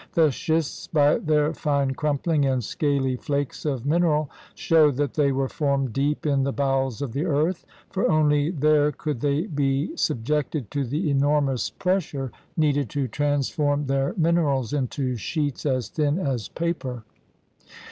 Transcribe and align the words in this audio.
The 0.15 0.31
schists 0.31 0.87
by 0.87 1.19
their 1.19 1.53
fine 1.53 1.93
crumphng 1.93 2.51
and 2.51 2.63
scaly 2.63 3.17
flakes 3.17 3.65
of 3.65 3.85
mineral 3.85 4.31
show 4.55 4.89
that 4.89 5.13
they 5.13 5.31
were 5.31 5.47
formed 5.47 5.93
deep 5.93 6.25
in 6.25 6.43
the 6.43 6.51
bowels 6.51 7.03
of 7.03 7.13
the 7.13 7.27
earth, 7.27 7.67
for 7.91 8.09
only 8.09 8.49
there 8.49 8.91
could 8.91 9.21
they 9.21 9.41
be 9.43 9.95
subjected 9.95 10.71
to 10.71 10.85
the 10.85 11.11
enormous 11.11 11.69
pressure 11.69 12.31
needed 12.57 12.89
to 12.89 13.07
transform 13.07 13.85
their 13.85 14.15
minerals 14.17 14.73
into 14.73 15.15
sheets 15.17 15.67
as 15.67 15.87
thin 15.89 16.17
as 16.17 16.49
paper. 16.49 17.03